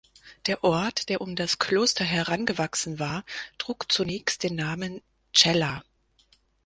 [0.47, 3.23] Der Ort, der um das Kloster herangewachsen war,
[3.59, 5.83] trug zunächst den Namen "Cella".